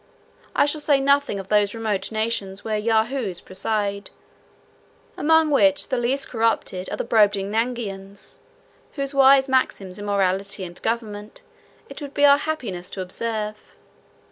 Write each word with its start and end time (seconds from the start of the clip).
I 0.55 0.65
shall 0.65 0.81
say 0.81 0.99
nothing 0.99 1.39
of 1.39 1.49
those 1.49 1.75
remote 1.75 2.11
nations 2.11 2.63
where 2.63 2.75
Yahoos 2.75 3.39
preside; 3.39 4.09
among 5.15 5.51
which 5.51 5.89
the 5.89 5.97
least 5.99 6.27
corrupted 6.31 6.89
are 6.89 6.97
the 6.97 7.05
Brobdingnagians; 7.05 8.39
whose 8.93 9.13
wise 9.13 9.47
maxims 9.47 9.99
in 9.99 10.05
morality 10.07 10.63
and 10.63 10.81
government 10.81 11.43
it 11.87 12.01
would 12.01 12.15
be 12.15 12.25
our 12.25 12.39
happiness 12.39 12.89
to 12.89 13.01
observe. 13.01 13.75